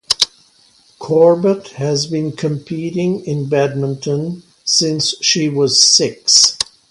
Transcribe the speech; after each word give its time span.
Corbett 0.97 1.73
has 1.73 2.07
been 2.07 2.31
competing 2.31 3.23
in 3.23 3.47
badminton 3.47 4.41
since 4.65 5.13
she 5.21 5.47
was 5.47 5.79
six. 5.79 6.57